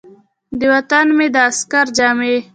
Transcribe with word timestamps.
د 0.59 0.61
وطن 0.73 1.07
مې 1.17 1.27
د 1.33 1.37
عسکر 1.49 1.85
جامې، 1.97 2.35